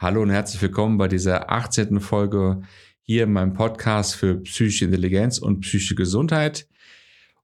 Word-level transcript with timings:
Hallo 0.00 0.22
und 0.22 0.30
herzlich 0.30 0.62
willkommen 0.62 0.96
bei 0.96 1.08
dieser 1.08 1.50
18. 1.50 1.98
Folge 1.98 2.60
hier 3.02 3.24
in 3.24 3.32
meinem 3.32 3.52
Podcast 3.52 4.14
für 4.14 4.36
psychische 4.36 4.84
Intelligenz 4.84 5.38
und 5.38 5.62
psychische 5.62 5.96
Gesundheit. 5.96 6.68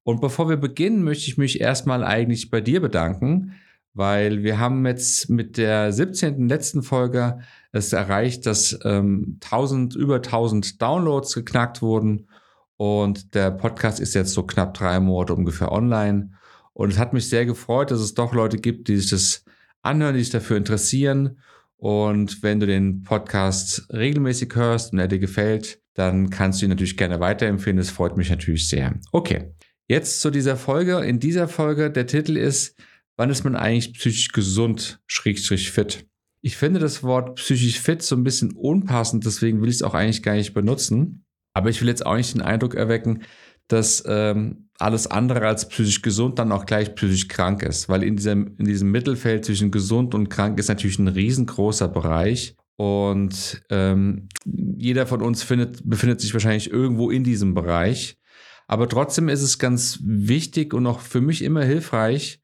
Und 0.05 0.21
bevor 0.21 0.49
wir 0.49 0.57
beginnen, 0.57 1.03
möchte 1.03 1.27
ich 1.27 1.37
mich 1.37 1.61
erstmal 1.61 2.05
eigentlich 2.05 2.51
bei 2.51 2.61
dir 2.61 2.81
bedanken, 2.81 3.57
weil 3.93 4.45
wir 4.45 4.61
haben 4.61 4.87
jetzt 4.87 5.29
mit 5.31 5.57
der 5.57 5.93
17. 5.93 6.49
letzten 6.49 6.85
Folge 6.85 7.41
es 7.73 7.93
erreicht, 7.93 8.47
dass 8.47 8.79
ähm, 8.85 9.41
1000, 9.43 9.97
über 9.97 10.17
1000 10.17 10.81
Downloads 10.81 11.35
geknackt 11.35 11.83
wurden 11.83 12.29
und 12.77 13.35
der 13.35 13.51
Podcast 13.51 13.99
ist 13.99 14.15
jetzt 14.15 14.33
so 14.33 14.45
knapp 14.45 14.75
drei 14.75 15.01
Monate 15.01 15.35
ungefähr 15.35 15.73
online. 15.73 16.31
Und 16.73 16.93
es 16.93 17.01
hat 17.01 17.15
mich 17.15 17.29
sehr 17.29 17.47
gefreut, 17.47 17.91
dass 17.91 17.99
es 17.99 18.15
doch 18.15 18.33
Leute 18.33 18.59
gibt, 18.59 18.87
die 18.87 18.99
sich 18.99 19.11
das 19.11 19.45
anhören, 19.83 20.15
die 20.15 20.21
sich 20.21 20.31
dafür 20.31 20.57
interessieren 20.57 21.41
und 21.77 22.43
wenn 22.43 22.61
du 22.61 22.67
den 22.67 23.03
Podcast 23.03 23.87
regelmäßig 23.93 24.55
hörst 24.55 24.93
und 24.93 24.99
er 24.99 25.09
dir 25.09 25.19
gefällt, 25.19 25.81
dann 25.95 26.31
kannst 26.31 26.61
du 26.61 26.67
ihn 26.67 26.71
natürlich 26.71 26.97
gerne 26.97 27.21
weiterempfehlen. 27.21 27.77
Das 27.77 27.91
freut 27.91 28.17
mich 28.17 28.31
natürlich 28.31 28.69
sehr. 28.69 28.99
Okay, 29.13 29.53
jetzt 29.89 30.21
zu 30.21 30.31
dieser 30.31 30.57
Folge. 30.57 30.99
In 31.01 31.21
dieser 31.21 31.49
Folge, 31.49 31.91
der 31.91 32.07
Titel 32.07 32.37
ist, 32.37 32.77
wann 33.17 33.31
ist 33.31 33.45
man 33.45 33.57
eigentlich 33.57 33.95
psychisch 33.95 34.33
gesund, 34.33 35.01
schrägstrich 35.07 35.71
fit? 35.71 36.07
Ich 36.41 36.57
finde 36.57 36.81
das 36.81 37.03
Wort 37.03 37.37
psychisch 37.37 37.81
fit 37.81 38.03
so 38.03 38.17
ein 38.17 38.25
bisschen 38.25 38.53
unpassend, 38.53 39.25
deswegen 39.25 39.63
will 39.63 39.69
ich 39.69 39.77
es 39.77 39.83
auch 39.83 39.95
eigentlich 39.95 40.23
gar 40.23 40.35
nicht 40.35 40.53
benutzen. 40.53 41.25
Aber 41.55 41.71
ich 41.71 41.81
will 41.81 41.89
jetzt 41.89 42.05
auch 42.05 42.17
nicht 42.17 42.35
den 42.35 42.43
Eindruck 42.43 42.75
erwecken, 42.75 43.23
dass 43.69 44.03
ähm, 44.07 44.69
alles 44.85 45.07
andere 45.07 45.47
als 45.47 45.69
psychisch 45.69 46.03
gesund 46.03 46.39
dann 46.39 46.53
auch 46.53 46.67
gleich 46.67 46.95
psychisch 46.95 47.29
krank 47.29 47.63
ist. 47.63 47.89
Weil 47.89 48.03
in 48.03 48.17
diesem, 48.17 48.55
in 48.59 48.67
diesem 48.67 48.91
Mittelfeld 48.91 49.45
zwischen 49.45 49.71
gesund 49.71 50.15
und 50.15 50.29
krank 50.29 50.59
ist 50.59 50.69
natürlich 50.69 50.99
ein 50.99 51.09
riesengroßer 51.09 51.89
Bereich. 51.89 52.55
Und 52.77 53.63
ähm, 53.71 54.29
jeder 54.45 55.07
von 55.07 55.23
uns 55.23 55.43
findet, 55.43 55.89
befindet 55.89 56.21
sich 56.21 56.35
wahrscheinlich 56.35 56.71
irgendwo 56.71 57.11
in 57.11 57.25
diesem 57.25 57.55
Bereich. 57.55 58.19
Aber 58.67 58.89
trotzdem 58.89 59.29
ist 59.29 59.43
es 59.43 59.59
ganz 59.59 60.01
wichtig 60.03 60.75
und 60.75 60.87
auch 60.87 61.01
für 61.01 61.21
mich 61.21 61.43
immer 61.43 61.65
hilfreich, 61.65 62.43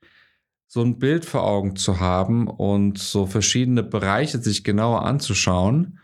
so 0.67 0.83
ein 0.83 0.99
Bild 0.99 1.25
vor 1.25 1.45
Augen 1.45 1.77
zu 1.77 1.99
haben 1.99 2.47
und 2.47 2.99
so 2.99 3.27
verschiedene 3.27 3.83
Bereiche 3.83 4.39
sich 4.39 4.63
genauer 4.63 5.05
anzuschauen, 5.05 5.99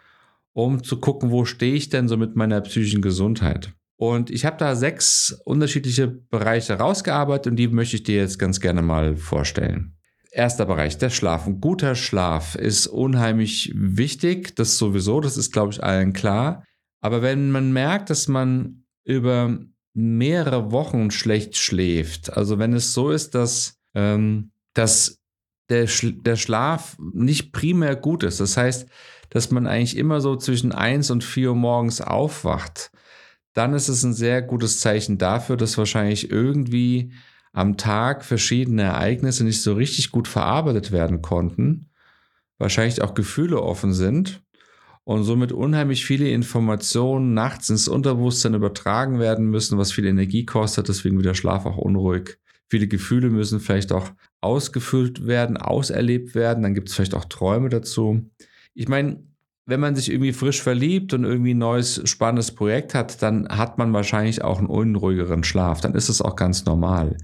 um 0.53 0.83
zu 0.83 0.99
gucken, 0.99 1.31
wo 1.31 1.45
stehe 1.45 1.75
ich 1.75 1.89
denn 1.89 2.09
so 2.09 2.17
mit 2.17 2.35
meiner 2.35 2.61
psychischen 2.63 3.01
Gesundheit. 3.01 3.73
Und 3.97 4.31
ich 4.31 4.45
habe 4.45 4.59
da 4.59 4.77
sechs 4.77 5.41
unterschiedliche 5.45 6.07
Bereiche 6.07 6.75
rausgearbeitet 6.75 7.51
und 7.51 7.57
die 7.57 7.69
möchte 7.69 7.97
ich 7.97 8.03
dir 8.03 8.17
jetzt 8.17 8.39
ganz 8.39 8.61
gerne 8.61 8.83
mal 8.83 9.17
vorstellen. 9.17 9.97
Erster 10.31 10.67
Bereich, 10.67 10.99
der 10.99 11.09
Schlaf. 11.09 11.47
Ein 11.47 11.61
guter 11.61 11.95
Schlaf 11.95 12.57
ist 12.57 12.89
unheimlich 12.89 13.73
wichtig. 13.75 14.55
Das 14.55 14.77
sowieso, 14.77 15.21
das 15.21 15.39
ist, 15.39 15.51
glaube 15.51 15.73
ich, 15.73 15.83
allen 15.83 16.13
klar. 16.13 16.63
Aber 17.01 17.23
wenn 17.23 17.51
man 17.51 17.73
merkt, 17.73 18.11
dass 18.11 18.29
man 18.29 18.85
über 19.05 19.59
mehrere 19.95 20.73
Wochen 20.73 21.11
schlecht 21.11 21.57
schläft, 21.57 22.37
also 22.37 22.59
wenn 22.59 22.75
es 22.75 22.93
so 22.93 23.11
ist, 23.11 23.35
dass, 23.35 23.79
ähm, 23.95 24.51
dass 24.75 25.23
der, 25.71 25.87
Sch 25.87 26.13
der 26.21 26.37
Schlaf 26.37 26.99
nicht 26.99 27.53
primär 27.53 27.97
gut 27.97 28.23
ist, 28.23 28.41
das 28.41 28.59
heißt, 28.59 28.87
dass 29.31 29.51
man 29.51 29.67
eigentlich 29.67 29.97
immer 29.97 30.21
so 30.21 30.37
zwischen 30.37 30.73
eins 30.73 31.11
und 31.11 31.25
vier 31.25 31.51
Uhr 31.51 31.57
morgens 31.57 32.03
aufwacht, 32.03 32.91
dann 33.57 33.73
ist 33.73 33.89
es 33.89 34.03
ein 34.03 34.13
sehr 34.13 34.43
gutes 34.43 34.81
Zeichen 34.81 35.17
dafür, 35.17 35.57
dass 35.57 35.79
wahrscheinlich 35.79 36.31
irgendwie 36.31 37.13
am 37.55 37.79
Tag 37.79 38.23
verschiedene 38.23 38.83
Ereignisse 38.83 39.45
nicht 39.45 39.63
so 39.63 39.73
richtig 39.73 40.13
gut 40.13 40.29
verarbeitet 40.29 40.93
werden 40.93 41.23
konnten, 41.23 41.89
wahrscheinlich 42.59 43.01
auch 43.01 43.15
Gefühle 43.15 43.63
offen 43.63 43.95
sind 43.95 44.43
und 45.05 45.25
somit 45.25 45.53
unheimlich 45.53 46.05
viele 46.05 46.29
Informationen 46.29 47.33
nachts 47.33 47.71
ins 47.71 47.89
Unterbewusstsein 47.89 48.53
übertragen 48.53 49.21
werden 49.21 49.47
müssen, 49.49 49.79
was 49.79 49.91
viel 49.91 50.05
Energie 50.05 50.45
kostet, 50.45 50.91
deswegen 50.91 51.17
wird 51.17 51.27
der 51.27 51.35
Schlaf 51.35 51.65
auch 51.65 51.79
unruhig. 51.79 52.37
Viele 52.69 52.89
Gefühle 52.89 53.31
müssen 53.31 53.61
vielleicht 53.61 53.91
auch 53.91 54.11
ausgefüllt 54.43 55.27
werden, 55.27 55.57
auserlebt 55.57 56.35
werden, 56.35 56.63
dann 56.63 56.75
gibt 56.75 56.91
es 56.91 56.95
vielleicht 56.95 57.15
auch 57.15 57.25
Träume 57.25 57.71
dazu. 57.71 58.29
Ich 58.75 58.89
meine, 58.89 59.25
wenn 59.67 59.81
man 59.81 59.97
sich 59.97 60.11
irgendwie 60.11 60.33
frisch 60.33 60.63
verliebt 60.63 61.13
und 61.13 61.25
irgendwie 61.25 61.55
ein 61.55 61.59
neues 61.59 62.01
spannendes 62.09 62.55
Projekt 62.55 62.95
hat, 62.95 63.21
dann 63.21 63.49
hat 63.49 63.79
man 63.79 63.93
wahrscheinlich 63.93 64.43
auch 64.43 64.59
einen 64.59 64.69
unruhigeren 64.69 65.43
Schlaf. 65.43 65.81
Dann 65.81 65.95
ist 65.95 66.09
es 66.09 66.23
auch 66.23 66.37
ganz 66.37 66.65
normal. 66.65 67.17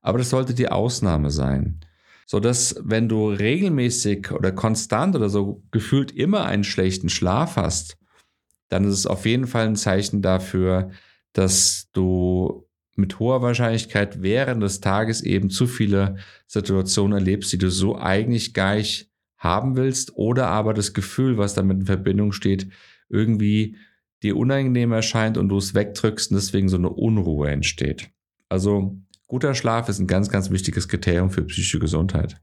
Aber 0.00 0.16
das 0.18 0.30
sollte 0.30 0.54
die 0.54 0.70
Ausnahme 0.70 1.30
sein. 1.30 1.80
So 2.26 2.40
dass, 2.40 2.76
wenn 2.82 3.08
du 3.08 3.28
regelmäßig 3.28 4.30
oder 4.32 4.52
konstant 4.52 5.14
oder 5.14 5.28
so 5.28 5.62
gefühlt 5.72 6.12
immer 6.12 6.46
einen 6.46 6.64
schlechten 6.64 7.10
Schlaf 7.10 7.56
hast, 7.56 7.98
dann 8.68 8.84
ist 8.84 8.94
es 8.94 9.06
auf 9.06 9.26
jeden 9.26 9.46
Fall 9.46 9.66
ein 9.66 9.76
Zeichen 9.76 10.22
dafür, 10.22 10.90
dass 11.32 11.88
du 11.92 12.66
mit 12.96 13.18
hoher 13.18 13.42
Wahrscheinlichkeit 13.42 14.22
während 14.22 14.62
des 14.62 14.80
Tages 14.80 15.22
eben 15.22 15.50
zu 15.50 15.66
viele 15.66 16.16
Situationen 16.46 17.18
erlebst, 17.18 17.52
die 17.52 17.58
du 17.58 17.70
so 17.70 17.98
eigentlich 17.98 18.54
gar 18.54 18.76
nicht 18.76 19.09
haben 19.40 19.74
willst 19.74 20.16
oder 20.16 20.46
aber 20.48 20.74
das 20.74 20.92
Gefühl, 20.92 21.38
was 21.38 21.54
damit 21.54 21.80
in 21.80 21.86
Verbindung 21.86 22.30
steht, 22.30 22.68
irgendwie 23.08 23.76
dir 24.22 24.36
unangenehm 24.36 24.92
erscheint 24.92 25.38
und 25.38 25.48
du 25.48 25.56
es 25.56 25.74
wegdrückst 25.74 26.30
und 26.30 26.36
deswegen 26.36 26.68
so 26.68 26.76
eine 26.76 26.90
Unruhe 26.90 27.48
entsteht. 27.48 28.10
Also 28.48 28.98
guter 29.26 29.54
Schlaf 29.54 29.88
ist 29.88 29.98
ein 29.98 30.06
ganz, 30.06 30.28
ganz 30.28 30.50
wichtiges 30.50 30.88
Kriterium 30.88 31.30
für 31.30 31.42
psychische 31.42 31.78
Gesundheit. 31.78 32.40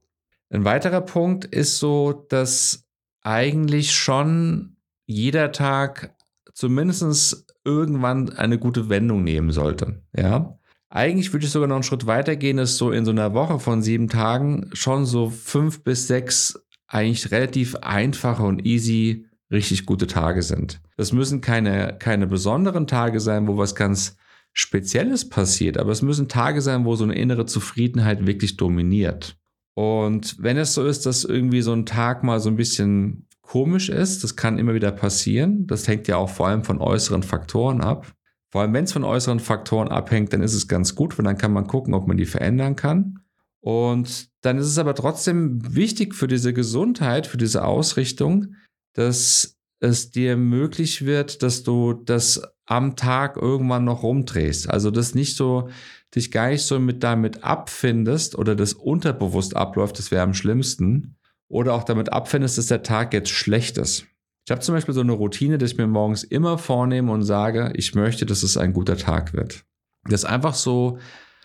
Ein 0.50 0.66
weiterer 0.66 1.02
Punkt 1.02 1.46
ist 1.46 1.78
so, 1.78 2.26
dass 2.30 2.86
eigentlich 3.22 3.94
schon 3.94 4.78
jeder 5.06 5.52
Tag 5.52 6.16
zumindest 6.54 7.46
irgendwann 7.64 8.30
eine 8.30 8.58
gute 8.58 8.90
Wendung 8.90 9.24
nehmen 9.24 9.52
sollte. 9.52 10.02
Ja. 10.16 10.58
Eigentlich 10.90 11.34
würde 11.34 11.46
ich 11.46 11.52
sogar 11.52 11.68
noch 11.68 11.76
einen 11.76 11.84
Schritt 11.84 12.08
weiter 12.08 12.38
gehen, 12.38 12.58
dass 12.58 12.78
so 12.78 12.92
in 12.92 13.04
so 13.06 13.12
einer 13.12 13.34
Woche 13.34 13.60
von 13.60 13.82
sieben 13.82 14.08
Tagen 14.08 14.70
schon 14.74 15.06
so 15.06 15.30
fünf 15.30 15.84
bis 15.84 16.08
sechs 16.08 16.58
eigentlich 16.88 17.32
relativ 17.32 17.76
einfache 17.78 18.44
und 18.44 18.66
easy 18.66 19.26
richtig 19.52 19.86
gute 19.86 20.08
Tage 20.08 20.42
sind. 20.42 20.82
Das 20.98 21.14
müssen 21.14 21.42
keine, 21.42 21.96
keine 22.00 22.28
besonderen 22.28 22.88
Tage 22.88 23.20
sein, 23.20 23.48
wo 23.48 23.58
was 23.58 23.76
ganz 23.76 24.18
Spezielles 24.54 25.30
passiert, 25.30 25.78
aber 25.78 25.92
es 25.92 26.02
müssen 26.02 26.28
Tage 26.28 26.62
sein, 26.62 26.84
wo 26.84 26.96
so 26.96 27.04
eine 27.04 27.16
innere 27.16 27.46
Zufriedenheit 27.46 28.26
wirklich 28.26 28.58
dominiert. 28.58 29.38
Und 29.76 30.36
wenn 30.40 30.58
es 30.58 30.74
so 30.74 30.84
ist, 30.84 31.06
dass 31.06 31.24
irgendwie 31.24 31.62
so 31.62 31.74
ein 31.74 31.86
Tag 31.86 32.24
mal 32.24 32.40
so 32.40 32.50
ein 32.50 32.56
bisschen 32.56 33.28
komisch 33.42 33.90
ist, 33.90 34.24
das 34.24 34.36
kann 34.36 34.58
immer 34.58 34.74
wieder 34.74 34.92
passieren. 34.92 35.68
Das 35.68 35.88
hängt 35.88 36.08
ja 36.08 36.18
auch 36.18 36.30
vor 36.30 36.48
allem 36.48 36.64
von 36.64 36.82
äußeren 36.82 37.22
Faktoren 37.22 37.82
ab. 37.82 38.12
Vor 38.50 38.62
allem, 38.62 38.74
wenn 38.74 38.86
es 38.86 38.94
von 38.94 39.04
äußeren 39.04 39.40
Faktoren 39.40 39.90
abhängt, 39.90 40.34
dann 40.34 40.42
ist 40.42 40.56
es 40.56 40.68
ganz 40.68 40.96
gut, 40.96 41.18
weil 41.18 41.26
dann 41.26 41.38
kann 41.38 41.54
man 41.54 41.68
gucken, 41.68 41.94
ob 41.94 42.08
man 42.08 42.18
die 42.18 42.26
verändern 42.26 42.76
kann. 42.76 43.20
Und 43.62 44.30
dann 44.42 44.58
ist 44.58 44.68
es 44.68 44.78
aber 44.78 44.96
trotzdem 44.96 45.76
wichtig 45.76 46.16
für 46.16 46.28
diese 46.28 46.54
Gesundheit, 46.54 47.28
für 47.28 47.38
diese 47.38 47.66
Ausrichtung, 47.66 48.56
dass 48.94 49.58
es 49.80 50.12
dir 50.12 50.38
möglich 50.38 51.06
wird, 51.06 51.44
dass 51.44 51.64
du 51.64 51.94
das 51.94 52.42
am 52.66 52.96
Tag 52.96 53.38
irgendwann 53.38 53.86
noch 53.86 54.04
rumdrehst. 54.04 54.70
Also 54.70 54.92
dass 54.92 55.16
nicht 55.16 55.36
so 55.36 55.70
dich 56.16 56.32
gar 56.32 56.50
nicht 56.50 56.64
so 56.64 56.80
mit 56.80 57.04
damit 57.04 57.44
abfindest 57.44 58.36
oder 58.38 58.56
das 58.56 58.74
unterbewusst 58.74 59.56
abläuft, 59.56 60.00
das 60.00 60.12
wäre 60.12 60.24
am 60.24 60.34
schlimmsten. 60.34 61.16
Oder 61.50 61.74
auch 61.74 61.86
damit 61.86 62.12
abfindest, 62.12 62.58
dass 62.58 62.68
der 62.68 62.84
Tag 62.84 63.14
jetzt 63.14 63.30
schlecht 63.30 63.78
ist. 63.78 64.06
Ich 64.46 64.52
habe 64.52 64.62
zum 64.62 64.76
Beispiel 64.76 64.94
so 64.94 65.02
eine 65.02 65.14
Routine, 65.14 65.58
dass 65.58 65.72
ich 65.72 65.78
mir 65.78 65.88
morgens 65.88 66.24
immer 66.24 66.58
vornehme 66.58 67.12
und 67.12 67.24
sage, 67.24 67.72
ich 67.76 67.96
möchte, 67.96 68.26
dass 68.26 68.44
es 68.44 68.58
ein 68.58 68.74
guter 68.74 68.98
Tag 68.98 69.34
wird. 69.34 69.64
Das 70.06 70.24
ist 70.24 70.30
einfach 70.30 70.56
so, 70.56 71.00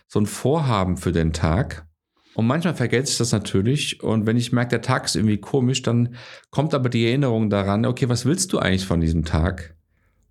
so 0.08 0.20
ein 0.20 0.26
Vorhaben 0.26 0.96
für 0.96 1.12
den 1.12 1.32
Tag. 1.32 1.86
Und 2.34 2.46
manchmal 2.46 2.74
vergesse 2.74 3.12
ich 3.12 3.18
das 3.18 3.32
natürlich. 3.32 4.02
Und 4.02 4.26
wenn 4.26 4.36
ich 4.36 4.52
merke, 4.52 4.70
der 4.70 4.82
Tag 4.82 5.04
ist 5.04 5.16
irgendwie 5.16 5.38
komisch, 5.38 5.82
dann 5.82 6.16
kommt 6.50 6.74
aber 6.74 6.88
die 6.88 7.06
Erinnerung 7.06 7.50
daran, 7.50 7.84
okay, 7.84 8.08
was 8.08 8.24
willst 8.24 8.52
du 8.52 8.58
eigentlich 8.58 8.86
von 8.86 9.00
diesem 9.00 9.24
Tag? 9.24 9.74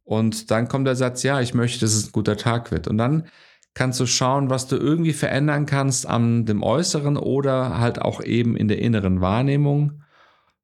Und 0.04 0.50
dann 0.52 0.68
kommt 0.68 0.88
der 0.88 0.96
Satz, 0.96 1.24
ja, 1.24 1.42
ich 1.42 1.54
möchte, 1.54 1.80
dass 1.80 1.94
es 1.94 2.08
ein 2.08 2.12
guter 2.12 2.38
Tag 2.38 2.72
wird. 2.72 2.88
Und 2.88 2.98
dann 2.98 3.28
kannst 3.74 4.00
du 4.00 4.06
schauen, 4.06 4.50
was 4.50 4.68
du 4.68 4.76
irgendwie 4.76 5.14
verändern 5.14 5.66
kannst 5.66 6.08
an 6.08 6.46
dem 6.46 6.64
Äußeren 6.64 7.18
oder 7.18 7.80
halt 7.80 8.02
auch 8.02 8.22
eben 8.24 8.58
in 8.58 8.68
der 8.68 8.80
inneren 8.80 9.22
Wahrnehmung, 9.22 10.02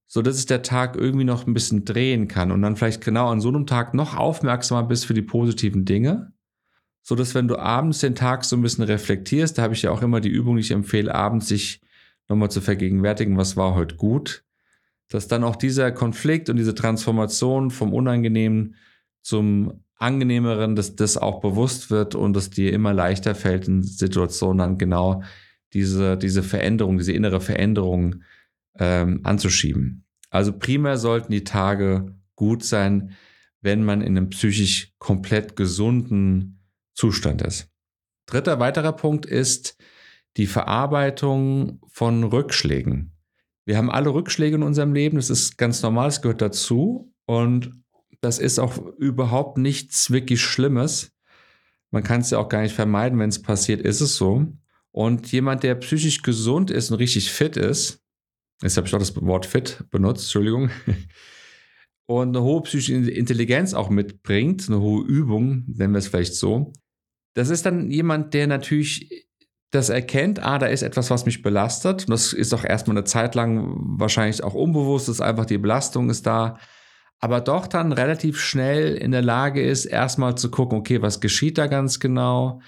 so 0.07 0.21
dass 0.21 0.35
es 0.35 0.45
der 0.45 0.63
Tag 0.63 0.95
irgendwie 0.95 1.23
noch 1.23 1.47
ein 1.47 1.53
bisschen 1.53 1.85
drehen 1.85 2.27
kann 2.27 2.51
und 2.51 2.61
dann 2.61 2.75
vielleicht 2.75 3.03
genau 3.03 3.29
an 3.29 3.41
so 3.41 3.49
einem 3.49 3.65
Tag 3.65 3.93
noch 3.93 4.17
aufmerksamer 4.17 4.83
bist 4.83 5.05
für 5.05 5.13
die 5.13 5.21
positiven 5.21 5.85
Dinge 5.85 6.33
so 7.07 7.15
dass 7.15 7.33
wenn 7.35 7.47
du 7.47 7.57
abends 7.57 7.99
den 7.99 8.15
Tag 8.15 8.43
so 8.43 8.57
ein 8.57 8.61
bisschen 8.61 8.83
reflektierst, 8.83 9.57
da 9.57 9.61
habe 9.61 9.73
ich 9.73 9.83
ja 9.83 9.91
auch 9.91 10.01
immer 10.01 10.19
die 10.19 10.27
Übung, 10.27 10.57
ich 10.57 10.71
empfehle, 10.71 11.15
abends 11.15 11.47
sich 11.47 11.79
nochmal 12.27 12.51
zu 12.51 12.59
vergegenwärtigen, 12.59 13.37
was 13.37 13.55
war 13.55 13.75
heute 13.75 13.95
gut, 13.95 14.43
dass 15.07 15.29
dann 15.29 15.45
auch 15.45 15.55
dieser 15.55 15.93
Konflikt 15.93 16.49
und 16.49 16.57
diese 16.57 16.75
Transformation 16.75 17.71
vom 17.71 17.93
Unangenehmen 17.93 18.75
zum 19.21 19.85
Angenehmeren, 19.95 20.75
dass 20.75 20.97
das 20.97 21.15
auch 21.15 21.39
bewusst 21.39 21.89
wird 21.91 22.13
und 22.13 22.35
dass 22.35 22.49
dir 22.49 22.73
immer 22.73 22.93
leichter 22.93 23.35
fällt, 23.35 23.69
in 23.69 23.83
Situationen 23.83 24.57
dann 24.57 24.77
genau 24.77 25.23
diese, 25.71 26.17
diese 26.17 26.43
Veränderung, 26.43 26.97
diese 26.97 27.13
innere 27.13 27.39
Veränderung 27.39 28.21
ähm, 28.77 29.21
anzuschieben. 29.23 30.03
Also 30.29 30.51
primär 30.51 30.97
sollten 30.97 31.31
die 31.31 31.45
Tage 31.45 32.17
gut 32.35 32.65
sein, 32.65 33.11
wenn 33.61 33.85
man 33.85 34.01
in 34.01 34.17
einem 34.17 34.29
psychisch 34.29 34.91
komplett 34.99 35.55
gesunden 35.55 36.56
Zustand 36.97 37.41
ist. 37.43 37.69
Dritter 38.25 38.59
weiterer 38.59 38.91
Punkt 38.91 39.25
ist 39.25 39.77
die 40.35 40.47
Verarbeitung 40.47 41.79
von 41.87 42.23
Rückschlägen. 42.23 43.13
Wir 43.65 43.77
haben 43.77 43.91
alle 43.91 44.13
Rückschläge 44.13 44.55
in 44.55 44.63
unserem 44.63 44.93
Leben, 44.93 45.17
das 45.17 45.29
ist 45.29 45.57
ganz 45.57 45.81
normal, 45.81 46.09
es 46.09 46.21
gehört 46.21 46.41
dazu 46.41 47.13
und 47.25 47.71
das 48.21 48.39
ist 48.39 48.59
auch 48.59 48.77
überhaupt 48.97 49.57
nichts 49.57 50.09
wirklich 50.11 50.41
Schlimmes. 50.41 51.11
Man 51.91 52.03
kann 52.03 52.21
es 52.21 52.31
ja 52.31 52.39
auch 52.39 52.49
gar 52.49 52.61
nicht 52.61 52.75
vermeiden, 52.75 53.19
wenn 53.19 53.29
es 53.29 53.41
passiert, 53.41 53.81
ist 53.81 54.01
es 54.01 54.15
so. 54.15 54.47
Und 54.91 55.31
jemand, 55.31 55.63
der 55.63 55.75
psychisch 55.75 56.21
gesund 56.21 56.71
ist 56.71 56.91
und 56.91 56.97
richtig 56.97 57.31
fit 57.31 57.57
ist, 57.57 58.01
jetzt 58.63 58.77
habe 58.77 58.87
ich 58.87 58.95
auch 58.95 58.99
das 58.99 59.15
Wort 59.21 59.45
fit 59.45 59.85
benutzt, 59.91 60.23
Entschuldigung, 60.23 60.69
und 62.07 62.29
eine 62.29 62.41
hohe 62.41 62.63
psychische 62.63 62.95
Intelligenz 62.95 63.73
auch 63.73 63.89
mitbringt, 63.89 64.67
eine 64.67 64.79
hohe 64.79 65.05
Übung, 65.05 65.65
nennen 65.67 65.93
wir 65.93 65.99
es 65.99 66.07
vielleicht 66.07 66.35
so, 66.35 66.73
das 67.37 67.51
ist 67.51 67.67
dann 67.67 67.91
jemand, 67.91 68.33
der 68.33 68.47
natürlich 68.47 69.27
das 69.69 69.89
erkennt, 69.89 70.41
ah, 70.41 70.57
da 70.57 70.65
ist 70.65 70.81
etwas, 70.81 71.11
was 71.11 71.27
mich 71.27 71.43
belastet. 71.43 72.05
Und 72.05 72.09
das 72.09 72.33
ist 72.33 72.51
auch 72.53 72.63
erstmal 72.63 72.97
eine 72.97 73.03
Zeit 73.03 73.35
lang 73.35 73.75
wahrscheinlich 73.99 74.43
auch 74.43 74.55
unbewusst, 74.55 75.07
dass 75.07 75.21
einfach 75.21 75.45
die 75.45 75.59
Belastung 75.59 76.09
ist 76.09 76.25
da. 76.25 76.57
Aber 77.19 77.39
doch 77.39 77.67
dann 77.67 77.91
relativ 77.91 78.39
schnell 78.39 78.95
in 78.95 79.11
der 79.11 79.21
Lage 79.21 79.61
ist, 79.61 79.85
erstmal 79.85 80.35
zu 80.35 80.49
gucken, 80.49 80.79
okay, 80.79 81.01
was 81.03 81.19
geschieht 81.19 81.59
da 81.59 81.67
ganz 81.67 81.99
genau? 81.99 82.61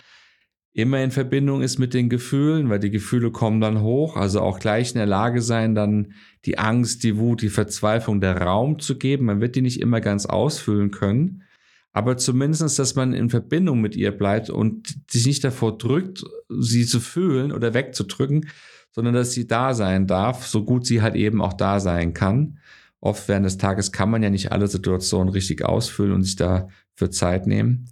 Immer 0.71 1.04
in 1.04 1.10
Verbindung 1.12 1.63
ist 1.63 1.80
mit 1.80 1.95
den 1.95 2.10
Gefühlen, 2.10 2.69
weil 2.69 2.80
die 2.80 2.92
Gefühle 2.92 3.31
kommen 3.31 3.62
dann 3.62 3.81
hoch. 3.81 4.18
Also 4.18 4.42
auch 4.42 4.60
gleich 4.60 4.92
in 4.92 5.00
der 5.00 5.07
Lage 5.07 5.42
sein, 5.42 5.74
dann 5.74 6.13
die 6.45 6.60
Angst, 6.60 7.04
die 7.04 7.18
Wut, 7.18 7.42
die 7.42 7.50
Verzweiflung 7.50 8.21
der 8.21 8.39
Raum 8.39 8.77
zu 8.77 9.00
geben. 9.00 9.25
Man 9.25 9.42
wird 9.42 9.56
die 9.56 9.63
nicht 9.63 9.81
immer 9.81 10.00
ganz 10.00 10.27
ausfüllen 10.27 10.92
können 10.92 11.44
aber 11.91 12.18
zumindest, 12.18 12.77
dass 12.77 12.95
man 12.95 13.13
in 13.13 13.30
Verbindung 13.30 13.81
mit 13.81 13.95
ihr 13.95 14.12
bleibt 14.12 14.50
und 14.50 14.95
sich 15.09 15.25
nicht 15.25 15.44
davor 15.44 15.77
drückt, 15.77 16.24
sie 16.47 16.86
zu 16.86 17.00
fühlen 17.00 17.51
oder 17.51 17.74
wegzudrücken, 17.74 18.47
sondern 18.91 19.13
dass 19.13 19.31
sie 19.31 19.47
da 19.47 19.74
sein 19.74 20.07
darf, 20.07 20.45
so 20.45 20.63
gut 20.63 20.86
sie 20.86 21.01
halt 21.01 21.15
eben 21.15 21.41
auch 21.41 21.53
da 21.53 21.80
sein 21.80 22.13
kann. 22.13 22.59
Oft 23.01 23.27
während 23.27 23.45
des 23.45 23.57
Tages 23.57 23.91
kann 23.91 24.09
man 24.09 24.21
ja 24.21 24.30
nicht 24.30 24.51
alle 24.51 24.68
Situationen 24.68 25.30
richtig 25.31 25.63
ausfüllen 25.63 26.13
und 26.13 26.24
sich 26.24 26.36
dafür 26.36 27.12
Zeit 27.12 27.47
nehmen. 27.47 27.89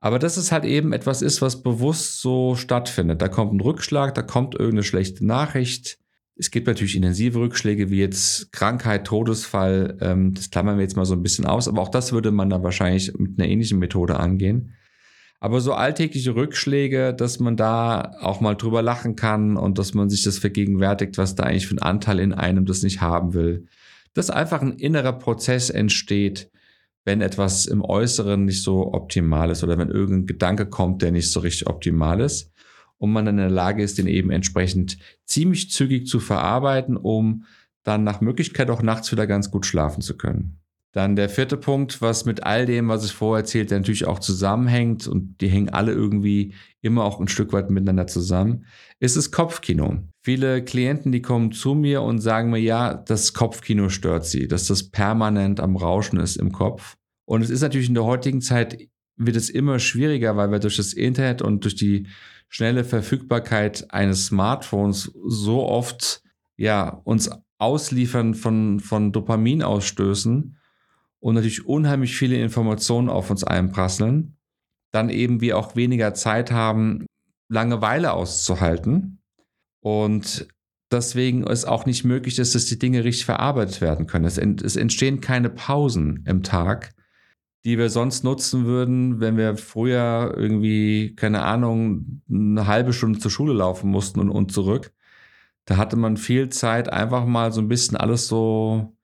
Aber 0.00 0.18
dass 0.18 0.36
es 0.36 0.52
halt 0.52 0.64
eben 0.64 0.92
etwas 0.92 1.22
ist, 1.22 1.42
was 1.42 1.62
bewusst 1.62 2.20
so 2.20 2.54
stattfindet. 2.54 3.20
Da 3.20 3.28
kommt 3.28 3.52
ein 3.52 3.60
Rückschlag, 3.60 4.14
da 4.14 4.22
kommt 4.22 4.54
irgendeine 4.54 4.84
schlechte 4.84 5.26
Nachricht, 5.26 5.98
es 6.38 6.52
gibt 6.52 6.68
natürlich 6.68 6.94
intensive 6.94 7.40
Rückschläge 7.40 7.90
wie 7.90 7.98
jetzt 7.98 8.52
Krankheit, 8.52 9.06
Todesfall. 9.06 9.98
Ähm, 10.00 10.34
das 10.34 10.50
klammern 10.50 10.76
wir 10.78 10.82
jetzt 10.82 10.96
mal 10.96 11.04
so 11.04 11.14
ein 11.14 11.22
bisschen 11.22 11.46
aus, 11.46 11.66
aber 11.66 11.82
auch 11.82 11.88
das 11.88 12.12
würde 12.12 12.30
man 12.30 12.48
dann 12.48 12.62
wahrscheinlich 12.62 13.12
mit 13.18 13.38
einer 13.38 13.48
ähnlichen 13.48 13.80
Methode 13.80 14.18
angehen. 14.20 14.74
Aber 15.40 15.60
so 15.60 15.72
alltägliche 15.72 16.34
Rückschläge, 16.34 17.12
dass 17.14 17.40
man 17.40 17.56
da 17.56 18.12
auch 18.20 18.40
mal 18.40 18.54
drüber 18.54 18.82
lachen 18.82 19.16
kann 19.16 19.56
und 19.56 19.78
dass 19.78 19.94
man 19.94 20.10
sich 20.10 20.22
das 20.22 20.38
vergegenwärtigt, 20.38 21.18
was 21.18 21.34
da 21.34 21.44
eigentlich 21.44 21.66
für 21.66 21.74
ein 21.74 21.82
Anteil 21.82 22.20
in 22.20 22.32
einem 22.32 22.66
das 22.66 22.82
nicht 22.82 23.00
haben 23.00 23.34
will. 23.34 23.66
Dass 24.14 24.30
einfach 24.30 24.62
ein 24.62 24.72
innerer 24.72 25.12
Prozess 25.12 25.70
entsteht, 25.70 26.50
wenn 27.04 27.20
etwas 27.20 27.66
im 27.66 27.84
Äußeren 27.84 28.44
nicht 28.44 28.62
so 28.62 28.92
optimal 28.92 29.50
ist 29.50 29.64
oder 29.64 29.78
wenn 29.78 29.90
irgendein 29.90 30.26
Gedanke 30.26 30.66
kommt, 30.66 31.02
der 31.02 31.10
nicht 31.10 31.30
so 31.30 31.40
richtig 31.40 31.68
optimal 31.68 32.20
ist 32.20 32.52
und 32.98 33.12
man 33.12 33.24
dann 33.24 33.38
in 33.38 33.44
der 33.44 33.50
Lage 33.50 33.82
ist, 33.82 33.98
den 33.98 34.06
eben 34.06 34.30
entsprechend 34.30 34.98
ziemlich 35.24 35.70
zügig 35.70 36.06
zu 36.06 36.20
verarbeiten, 36.20 36.96
um 36.96 37.44
dann 37.84 38.04
nach 38.04 38.20
Möglichkeit 38.20 38.70
auch 38.70 38.82
nachts 38.82 39.10
wieder 39.12 39.26
ganz 39.26 39.50
gut 39.50 39.64
schlafen 39.64 40.02
zu 40.02 40.16
können. 40.16 40.60
Dann 40.92 41.16
der 41.16 41.28
vierte 41.28 41.56
Punkt, 41.56 42.00
was 42.00 42.24
mit 42.24 42.44
all 42.44 42.64
dem, 42.64 42.88
was 42.88 43.04
ich 43.04 43.12
vorher 43.12 43.42
erzählte, 43.42 43.74
natürlich 43.74 44.06
auch 44.06 44.18
zusammenhängt 44.18 45.06
und 45.06 45.40
die 45.40 45.48
hängen 45.48 45.68
alle 45.68 45.92
irgendwie 45.92 46.54
immer 46.80 47.04
auch 47.04 47.20
ein 47.20 47.28
Stück 47.28 47.52
weit 47.52 47.70
miteinander 47.70 48.06
zusammen, 48.06 48.64
ist 48.98 49.16
das 49.16 49.30
Kopfkino. 49.30 49.98
Viele 50.22 50.64
Klienten, 50.64 51.12
die 51.12 51.22
kommen 51.22 51.52
zu 51.52 51.74
mir 51.74 52.02
und 52.02 52.20
sagen 52.20 52.50
mir, 52.50 52.58
ja, 52.58 52.94
das 52.94 53.34
Kopfkino 53.34 53.90
stört 53.90 54.24
sie, 54.24 54.48
dass 54.48 54.66
das 54.66 54.90
permanent 54.90 55.60
am 55.60 55.76
Rauschen 55.76 56.18
ist 56.18 56.36
im 56.36 56.52
Kopf. 56.52 56.96
Und 57.26 57.42
es 57.42 57.50
ist 57.50 57.60
natürlich 57.60 57.88
in 57.88 57.94
der 57.94 58.04
heutigen 58.04 58.40
Zeit 58.40 58.88
wird 59.16 59.36
es 59.36 59.50
immer 59.50 59.78
schwieriger, 59.78 60.36
weil 60.36 60.50
wir 60.50 60.58
durch 60.58 60.76
das 60.76 60.94
Internet 60.94 61.42
und 61.42 61.64
durch 61.64 61.74
die 61.74 62.06
schnelle 62.48 62.84
Verfügbarkeit 62.84 63.92
eines 63.92 64.26
Smartphones 64.26 65.12
so 65.26 65.64
oft 65.66 66.22
ja 66.56 66.88
uns 67.04 67.30
ausliefern 67.58 68.34
von, 68.34 68.80
von 68.80 69.12
Dopaminausstößen 69.12 70.56
und 71.20 71.34
natürlich 71.34 71.66
unheimlich 71.66 72.16
viele 72.16 72.36
Informationen 72.36 73.08
auf 73.08 73.30
uns 73.30 73.44
einprasseln, 73.44 74.36
dann 74.92 75.10
eben 75.10 75.40
wir 75.40 75.58
auch 75.58 75.76
weniger 75.76 76.14
Zeit 76.14 76.50
haben, 76.50 77.06
Langeweile 77.48 78.12
auszuhalten. 78.12 79.20
Und 79.80 80.46
deswegen 80.92 81.44
ist 81.44 81.66
auch 81.66 81.86
nicht 81.86 82.04
möglich, 82.04 82.36
dass 82.36 82.52
die 82.52 82.78
Dinge 82.78 83.04
richtig 83.04 83.24
verarbeitet 83.24 83.80
werden 83.80 84.06
können. 84.06 84.24
Es, 84.24 84.38
es 84.38 84.76
entstehen 84.76 85.20
keine 85.20 85.50
Pausen 85.50 86.24
im 86.26 86.42
Tag, 86.42 86.94
die 87.68 87.76
wir 87.76 87.90
sonst 87.90 88.24
nutzen 88.24 88.64
würden, 88.64 89.20
wenn 89.20 89.36
wir 89.36 89.58
früher 89.58 90.32
irgendwie, 90.34 91.14
keine 91.16 91.42
Ahnung, 91.42 92.22
eine 92.30 92.66
halbe 92.66 92.94
Stunde 92.94 93.18
zur 93.18 93.30
Schule 93.30 93.52
laufen 93.52 93.90
mussten 93.90 94.20
und, 94.20 94.30
und 94.30 94.52
zurück. 94.52 94.90
Da 95.66 95.76
hatte 95.76 95.96
man 95.96 96.16
viel 96.16 96.48
Zeit, 96.48 96.90
einfach 96.90 97.26
mal 97.26 97.52
so 97.52 97.60
ein 97.60 97.68
bisschen 97.68 97.98
alles 97.98 98.26
so 98.26 98.96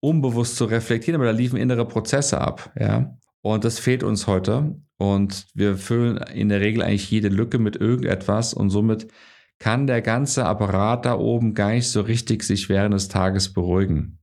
unbewusst 0.00 0.56
zu 0.56 0.66
reflektieren, 0.66 1.18
aber 1.18 1.32
da 1.32 1.36
liefen 1.36 1.56
innere 1.56 1.88
Prozesse 1.88 2.42
ab, 2.42 2.70
ja. 2.78 3.16
Und 3.40 3.64
das 3.64 3.78
fehlt 3.78 4.02
uns 4.02 4.26
heute. 4.26 4.76
Und 4.98 5.46
wir 5.54 5.78
füllen 5.78 6.18
in 6.18 6.50
der 6.50 6.60
Regel 6.60 6.82
eigentlich 6.82 7.10
jede 7.10 7.28
Lücke 7.28 7.58
mit 7.58 7.76
irgendetwas 7.76 8.52
und 8.52 8.68
somit 8.68 9.06
kann 9.58 9.86
der 9.86 10.02
ganze 10.02 10.44
Apparat 10.44 11.06
da 11.06 11.18
oben 11.18 11.54
gar 11.54 11.70
nicht 11.70 11.88
so 11.88 12.02
richtig 12.02 12.42
sich 12.42 12.68
während 12.68 12.92
des 12.92 13.08
Tages 13.08 13.50
beruhigen. 13.54 14.19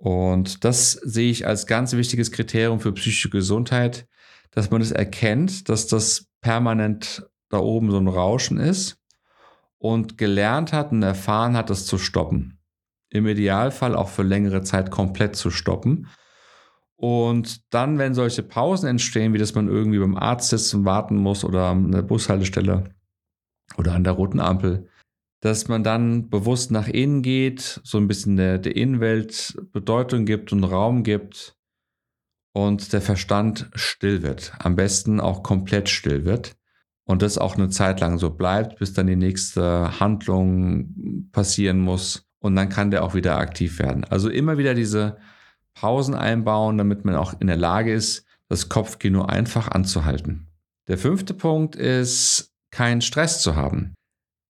Und 0.00 0.64
das 0.64 0.92
sehe 0.92 1.30
ich 1.30 1.46
als 1.46 1.66
ganz 1.66 1.92
wichtiges 1.92 2.32
Kriterium 2.32 2.80
für 2.80 2.92
psychische 2.92 3.28
Gesundheit, 3.28 4.06
dass 4.50 4.70
man 4.70 4.80
es 4.80 4.92
erkennt, 4.92 5.68
dass 5.68 5.88
das 5.88 6.26
permanent 6.40 7.28
da 7.50 7.58
oben 7.58 7.90
so 7.90 7.98
ein 7.98 8.08
Rauschen 8.08 8.56
ist 8.56 8.96
und 9.76 10.16
gelernt 10.16 10.72
hat 10.72 10.92
und 10.92 11.02
erfahren 11.02 11.54
hat, 11.54 11.68
das 11.68 11.84
zu 11.84 11.98
stoppen. 11.98 12.58
Im 13.10 13.26
Idealfall 13.26 13.94
auch 13.94 14.08
für 14.08 14.22
längere 14.22 14.62
Zeit 14.62 14.90
komplett 14.90 15.36
zu 15.36 15.50
stoppen. 15.50 16.08
Und 16.96 17.74
dann, 17.74 17.98
wenn 17.98 18.14
solche 18.14 18.42
Pausen 18.42 18.88
entstehen, 18.88 19.34
wie 19.34 19.38
dass 19.38 19.54
man 19.54 19.68
irgendwie 19.68 19.98
beim 19.98 20.16
Arzt 20.16 20.48
sitzt 20.48 20.72
und 20.72 20.86
warten 20.86 21.16
muss 21.16 21.44
oder 21.44 21.66
an 21.66 21.92
der 21.92 22.02
Bushaltestelle 22.02 22.94
oder 23.76 23.92
an 23.92 24.04
der 24.04 24.14
roten 24.14 24.40
Ampel, 24.40 24.88
dass 25.40 25.68
man 25.68 25.82
dann 25.82 26.28
bewusst 26.28 26.70
nach 26.70 26.86
innen 26.86 27.22
geht, 27.22 27.80
so 27.82 27.98
ein 27.98 28.08
bisschen 28.08 28.36
der, 28.36 28.58
der 28.58 28.76
Innenwelt 28.76 29.56
Bedeutung 29.72 30.26
gibt 30.26 30.52
und 30.52 30.64
Raum 30.64 31.02
gibt 31.02 31.56
und 32.52 32.92
der 32.92 33.00
Verstand 33.00 33.70
still 33.74 34.22
wird. 34.22 34.52
Am 34.58 34.76
besten 34.76 35.20
auch 35.20 35.42
komplett 35.42 35.88
still 35.88 36.24
wird 36.24 36.56
und 37.04 37.22
das 37.22 37.38
auch 37.38 37.56
eine 37.56 37.70
Zeit 37.70 38.00
lang 38.00 38.18
so 38.18 38.30
bleibt, 38.30 38.78
bis 38.78 38.92
dann 38.92 39.06
die 39.06 39.16
nächste 39.16 39.98
Handlung 39.98 41.28
passieren 41.32 41.80
muss 41.80 42.28
und 42.38 42.54
dann 42.54 42.68
kann 42.68 42.90
der 42.90 43.02
auch 43.02 43.14
wieder 43.14 43.38
aktiv 43.38 43.78
werden. 43.78 44.04
Also 44.04 44.28
immer 44.28 44.58
wieder 44.58 44.74
diese 44.74 45.16
Pausen 45.74 46.14
einbauen, 46.14 46.76
damit 46.76 47.04
man 47.04 47.14
auch 47.14 47.40
in 47.40 47.46
der 47.46 47.56
Lage 47.56 47.92
ist, 47.92 48.26
das 48.48 48.68
Kopfkino 48.68 49.24
einfach 49.24 49.68
anzuhalten. 49.68 50.48
Der 50.88 50.98
fünfte 50.98 51.34
Punkt 51.34 51.76
ist, 51.76 52.52
keinen 52.70 53.00
Stress 53.00 53.40
zu 53.40 53.56
haben. 53.56 53.94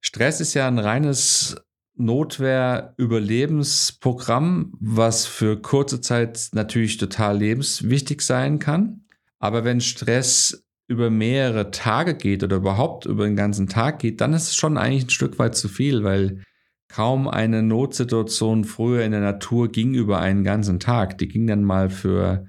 Stress 0.00 0.40
ist 0.40 0.54
ja 0.54 0.66
ein 0.66 0.78
reines 0.78 1.57
Notwehr-Überlebensprogramm, 1.97 4.73
was 4.80 5.26
für 5.26 5.61
kurze 5.61 6.00
Zeit 6.00 6.49
natürlich 6.52 6.97
total 6.97 7.38
lebenswichtig 7.38 8.23
sein 8.23 8.59
kann. 8.59 9.04
Aber 9.38 9.62
wenn 9.64 9.80
Stress 9.80 10.64
über 10.88 11.11
mehrere 11.11 11.71
Tage 11.71 12.14
geht 12.14 12.42
oder 12.42 12.57
überhaupt 12.57 13.07
über 13.07 13.25
den 13.25 13.37
ganzen 13.37 13.69
Tag 13.69 14.00
geht, 14.00 14.21
dann 14.21 14.33
ist 14.33 14.49
es 14.49 14.57
schon 14.57 14.76
eigentlich 14.76 15.04
ein 15.04 15.11
Stück 15.11 15.38
weit 15.38 15.54
zu 15.54 15.69
viel, 15.69 16.02
weil 16.02 16.42
kaum 16.88 17.28
eine 17.28 17.62
Notsituation 17.62 18.64
früher 18.64 19.04
in 19.04 19.12
der 19.12 19.21
Natur 19.21 19.71
ging 19.71 19.95
über 19.95 20.19
einen 20.21 20.42
ganzen 20.42 20.80
Tag. 20.80 21.19
Die 21.19 21.28
ging 21.28 21.47
dann 21.47 21.62
mal 21.62 21.90
für 21.90 22.47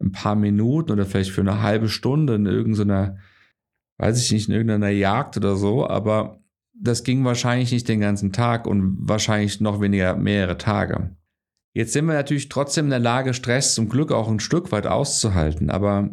ein 0.00 0.12
paar 0.12 0.36
Minuten 0.36 0.92
oder 0.92 1.04
vielleicht 1.04 1.32
für 1.32 1.42
eine 1.42 1.60
halbe 1.60 1.88
Stunde 1.88 2.36
in 2.36 2.46
irgendeiner, 2.46 3.18
weiß 3.98 4.22
ich 4.22 4.32
nicht, 4.32 4.48
in 4.48 4.54
irgendeiner 4.54 4.88
Jagd 4.88 5.36
oder 5.36 5.56
so, 5.56 5.86
aber 5.86 6.41
das 6.82 7.04
ging 7.04 7.24
wahrscheinlich 7.24 7.70
nicht 7.72 7.88
den 7.88 8.00
ganzen 8.00 8.32
Tag 8.32 8.66
und 8.66 8.96
wahrscheinlich 9.00 9.60
noch 9.60 9.80
weniger 9.80 10.16
mehrere 10.16 10.58
Tage. 10.58 11.16
Jetzt 11.74 11.92
sind 11.92 12.06
wir 12.06 12.14
natürlich 12.14 12.48
trotzdem 12.48 12.86
in 12.86 12.90
der 12.90 12.98
Lage, 12.98 13.32
Stress 13.32 13.74
zum 13.74 13.88
Glück 13.88 14.12
auch 14.12 14.28
ein 14.28 14.40
Stück 14.40 14.72
weit 14.72 14.86
auszuhalten, 14.86 15.70
aber 15.70 16.10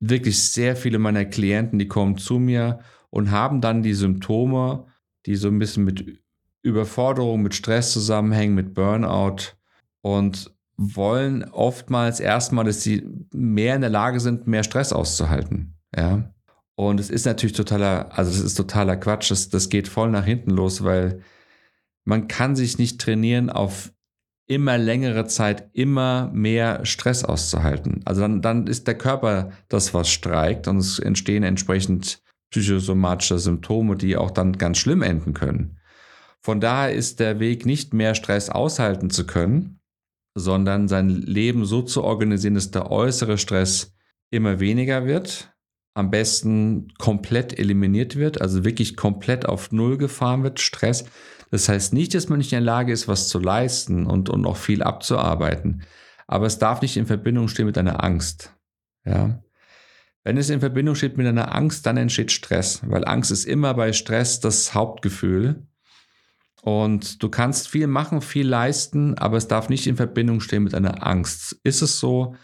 wirklich 0.00 0.42
sehr 0.42 0.76
viele 0.76 0.98
meiner 0.98 1.24
Klienten, 1.24 1.78
die 1.78 1.88
kommen 1.88 2.16
zu 2.16 2.38
mir 2.38 2.80
und 3.10 3.30
haben 3.30 3.60
dann 3.60 3.82
die 3.82 3.94
Symptome, 3.94 4.86
die 5.26 5.34
so 5.34 5.48
ein 5.48 5.58
bisschen 5.58 5.84
mit 5.84 6.20
Überforderung, 6.62 7.42
mit 7.42 7.54
Stress 7.54 7.92
zusammenhängen, 7.92 8.54
mit 8.54 8.74
Burnout. 8.74 9.54
und 10.02 10.54
wollen 10.78 11.44
oftmals 11.44 12.20
erstmal, 12.20 12.66
dass 12.66 12.82
sie 12.82 13.08
mehr 13.32 13.74
in 13.74 13.80
der 13.80 13.90
Lage 13.90 14.20
sind, 14.20 14.46
mehr 14.46 14.62
Stress 14.62 14.92
auszuhalten. 14.92 15.78
Ja. 15.96 16.34
Und 16.76 17.00
es 17.00 17.10
ist 17.10 17.24
natürlich 17.24 17.56
totaler, 17.56 18.16
also 18.16 18.30
das 18.30 18.40
ist 18.40 18.54
totaler 18.54 18.96
Quatsch. 18.96 19.30
Das, 19.30 19.48
das 19.48 19.70
geht 19.70 19.88
voll 19.88 20.10
nach 20.10 20.24
hinten 20.24 20.50
los, 20.50 20.84
weil 20.84 21.22
man 22.04 22.28
kann 22.28 22.54
sich 22.54 22.78
nicht 22.78 23.00
trainieren, 23.00 23.50
auf 23.50 23.92
immer 24.46 24.78
längere 24.78 25.26
Zeit 25.26 25.70
immer 25.72 26.30
mehr 26.32 26.84
Stress 26.84 27.24
auszuhalten. 27.24 28.02
Also 28.04 28.20
dann, 28.20 28.42
dann 28.42 28.66
ist 28.66 28.86
der 28.86 28.96
Körper 28.96 29.50
das, 29.68 29.92
was 29.92 30.08
streikt 30.08 30.68
und 30.68 30.78
es 30.78 30.98
entstehen 30.98 31.42
entsprechend 31.42 32.22
psychosomatische 32.50 33.38
Symptome, 33.38 33.96
die 33.96 34.16
auch 34.16 34.30
dann 34.30 34.52
ganz 34.52 34.78
schlimm 34.78 35.02
enden 35.02 35.34
können. 35.34 35.78
Von 36.40 36.60
daher 36.60 36.94
ist 36.94 37.18
der 37.18 37.40
Weg 37.40 37.66
nicht 37.66 37.92
mehr 37.92 38.14
Stress 38.14 38.50
aushalten 38.50 39.10
zu 39.10 39.26
können, 39.26 39.80
sondern 40.36 40.86
sein 40.86 41.08
Leben 41.08 41.64
so 41.64 41.82
zu 41.82 42.04
organisieren, 42.04 42.54
dass 42.54 42.70
der 42.70 42.92
äußere 42.92 43.38
Stress 43.38 43.96
immer 44.30 44.60
weniger 44.60 45.06
wird, 45.06 45.55
am 45.96 46.10
besten 46.10 46.92
komplett 46.98 47.58
eliminiert 47.58 48.16
wird, 48.16 48.42
also 48.42 48.66
wirklich 48.66 48.96
komplett 48.96 49.46
auf 49.46 49.72
Null 49.72 49.96
gefahren 49.96 50.42
wird, 50.42 50.60
Stress. 50.60 51.06
Das 51.50 51.70
heißt 51.70 51.94
nicht, 51.94 52.14
dass 52.14 52.28
man 52.28 52.36
nicht 52.36 52.52
in 52.52 52.58
der 52.58 52.66
Lage 52.66 52.92
ist, 52.92 53.08
was 53.08 53.28
zu 53.28 53.38
leisten 53.38 54.04
und, 54.04 54.28
und 54.28 54.44
auch 54.44 54.58
viel 54.58 54.82
abzuarbeiten. 54.82 55.84
Aber 56.26 56.44
es 56.44 56.58
darf 56.58 56.82
nicht 56.82 56.98
in 56.98 57.06
Verbindung 57.06 57.48
stehen 57.48 57.64
mit 57.64 57.78
einer 57.78 58.04
Angst. 58.04 58.52
Ja. 59.06 59.42
Wenn 60.22 60.36
es 60.36 60.50
in 60.50 60.60
Verbindung 60.60 60.96
steht 60.96 61.16
mit 61.16 61.26
einer 61.26 61.54
Angst, 61.54 61.86
dann 61.86 61.96
entsteht 61.96 62.30
Stress, 62.30 62.82
weil 62.86 63.06
Angst 63.06 63.30
ist 63.30 63.46
immer 63.46 63.72
bei 63.72 63.94
Stress 63.94 64.40
das 64.40 64.74
Hauptgefühl. 64.74 65.66
Und 66.60 67.22
du 67.22 67.30
kannst 67.30 67.68
viel 67.68 67.86
machen, 67.86 68.20
viel 68.20 68.46
leisten, 68.46 69.16
aber 69.16 69.38
es 69.38 69.48
darf 69.48 69.70
nicht 69.70 69.86
in 69.86 69.96
Verbindung 69.96 70.40
stehen 70.40 70.64
mit 70.64 70.74
einer 70.74 71.06
Angst. 71.06 71.58
Ist 71.62 71.80
es 71.80 71.98
so, 72.00 72.34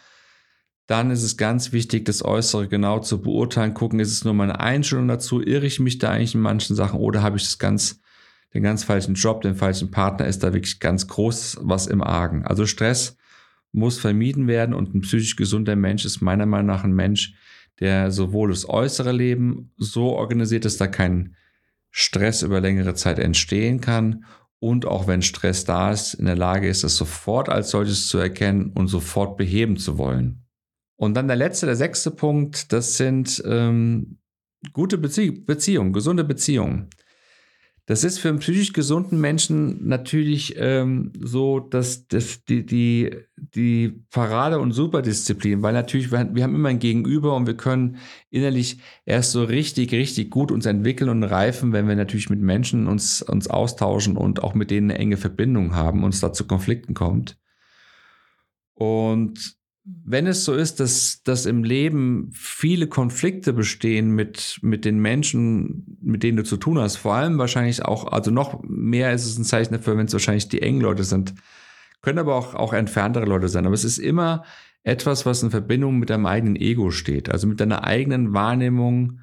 dann 0.92 1.10
ist 1.10 1.22
es 1.22 1.38
ganz 1.38 1.72
wichtig, 1.72 2.04
das 2.04 2.22
Äußere 2.22 2.68
genau 2.68 2.98
zu 2.98 3.22
beurteilen, 3.22 3.72
gucken, 3.72 3.98
ist 3.98 4.12
es 4.12 4.26
nur 4.26 4.34
meine 4.34 4.60
Einstellung 4.60 5.08
dazu, 5.08 5.40
irre 5.40 5.64
ich 5.64 5.80
mich 5.80 5.96
da 5.96 6.10
eigentlich 6.10 6.34
in 6.34 6.42
manchen 6.42 6.76
Sachen 6.76 7.00
oder 7.00 7.22
habe 7.22 7.38
ich 7.38 7.44
das 7.44 7.58
ganz, 7.58 8.02
den 8.52 8.62
ganz 8.62 8.84
falschen 8.84 9.14
Job, 9.14 9.40
den 9.40 9.54
falschen 9.54 9.90
Partner, 9.90 10.26
ist 10.26 10.42
da 10.42 10.52
wirklich 10.52 10.80
ganz 10.80 11.08
groß 11.08 11.60
was 11.62 11.86
im 11.86 12.02
Argen. 12.02 12.44
Also 12.44 12.66
Stress 12.66 13.16
muss 13.72 13.98
vermieden 13.98 14.48
werden 14.48 14.74
und 14.74 14.94
ein 14.94 15.00
psychisch 15.00 15.36
gesunder 15.36 15.76
Mensch 15.76 16.04
ist 16.04 16.20
meiner 16.20 16.44
Meinung 16.44 16.66
nach 16.66 16.84
ein 16.84 16.92
Mensch, 16.92 17.32
der 17.80 18.10
sowohl 18.10 18.50
das 18.50 18.68
äußere 18.68 19.12
Leben 19.12 19.72
so 19.78 20.10
organisiert, 20.10 20.66
dass 20.66 20.76
da 20.76 20.88
kein 20.88 21.36
Stress 21.90 22.42
über 22.42 22.60
längere 22.60 22.92
Zeit 22.92 23.18
entstehen 23.18 23.80
kann 23.80 24.26
und 24.58 24.84
auch 24.84 25.06
wenn 25.06 25.22
Stress 25.22 25.64
da 25.64 25.90
ist, 25.90 26.12
in 26.12 26.26
der 26.26 26.36
Lage 26.36 26.68
ist, 26.68 26.84
es 26.84 26.98
sofort 26.98 27.48
als 27.48 27.70
solches 27.70 28.08
zu 28.08 28.18
erkennen 28.18 28.72
und 28.74 28.88
sofort 28.88 29.38
beheben 29.38 29.78
zu 29.78 29.96
wollen. 29.96 30.41
Und 31.02 31.14
dann 31.14 31.26
der 31.26 31.36
letzte, 31.36 31.66
der 31.66 31.74
sechste 31.74 32.12
Punkt, 32.12 32.72
das 32.72 32.96
sind 32.96 33.42
ähm, 33.44 34.18
gute 34.72 34.98
Bezie 34.98 35.32
Beziehungen, 35.32 35.92
gesunde 35.92 36.22
Beziehungen. 36.22 36.90
Das 37.86 38.04
ist 38.04 38.20
für 38.20 38.28
einen 38.28 38.38
psychisch 38.38 38.72
gesunden 38.72 39.20
Menschen 39.20 39.88
natürlich 39.88 40.54
ähm, 40.58 41.12
so, 41.18 41.58
dass 41.58 42.06
das 42.06 42.44
die, 42.44 42.64
die, 42.64 43.16
die 43.36 44.04
Parade- 44.12 44.60
und 44.60 44.70
Superdisziplin, 44.70 45.60
weil 45.60 45.72
natürlich, 45.72 46.12
wir, 46.12 46.32
wir 46.32 46.44
haben 46.44 46.54
immer 46.54 46.68
ein 46.68 46.78
Gegenüber 46.78 47.34
und 47.34 47.48
wir 47.48 47.56
können 47.56 47.96
innerlich 48.30 48.78
erst 49.04 49.32
so 49.32 49.42
richtig, 49.42 49.90
richtig 49.90 50.30
gut 50.30 50.52
uns 50.52 50.66
entwickeln 50.66 51.10
und 51.10 51.24
reifen, 51.24 51.72
wenn 51.72 51.88
wir 51.88 51.96
natürlich 51.96 52.30
mit 52.30 52.38
Menschen 52.38 52.86
uns, 52.86 53.22
uns 53.22 53.48
austauschen 53.48 54.16
und 54.16 54.44
auch 54.44 54.54
mit 54.54 54.70
denen 54.70 54.92
eine 54.92 55.00
enge 55.00 55.16
Verbindung 55.16 55.74
haben 55.74 56.04
und 56.04 56.14
es 56.14 56.20
da 56.20 56.32
zu 56.32 56.46
Konflikten 56.46 56.94
kommt. 56.94 57.40
Und 58.74 59.60
wenn 59.84 60.28
es 60.28 60.44
so 60.44 60.54
ist, 60.54 60.78
dass, 60.78 61.22
dass 61.24 61.44
im 61.44 61.64
Leben 61.64 62.30
viele 62.32 62.86
Konflikte 62.86 63.52
bestehen 63.52 64.10
mit, 64.10 64.58
mit 64.62 64.84
den 64.84 65.00
Menschen, 65.00 65.98
mit 66.00 66.22
denen 66.22 66.36
du 66.36 66.44
zu 66.44 66.56
tun 66.56 66.78
hast, 66.78 66.96
vor 66.96 67.14
allem 67.14 67.38
wahrscheinlich 67.38 67.84
auch, 67.84 68.12
also 68.12 68.30
noch 68.30 68.62
mehr 68.62 69.12
ist 69.12 69.26
es 69.26 69.38
ein 69.38 69.44
Zeichen 69.44 69.72
dafür, 69.72 69.96
wenn 69.96 70.06
es 70.06 70.12
wahrscheinlich 70.12 70.48
die 70.48 70.62
engen 70.62 70.80
Leute 70.80 71.02
sind, 71.02 71.34
können 72.00 72.20
aber 72.20 72.36
auch, 72.36 72.54
auch 72.54 72.72
entferntere 72.72 73.24
Leute 73.24 73.48
sein. 73.48 73.66
Aber 73.66 73.74
es 73.74 73.84
ist 73.84 73.98
immer 73.98 74.44
etwas, 74.84 75.26
was 75.26 75.42
in 75.42 75.50
Verbindung 75.50 75.98
mit 75.98 76.10
deinem 76.10 76.26
eigenen 76.26 76.56
Ego 76.56 76.90
steht, 76.90 77.30
also 77.30 77.48
mit 77.48 77.60
deiner 77.60 77.84
eigenen 77.84 78.32
Wahrnehmung, 78.32 79.20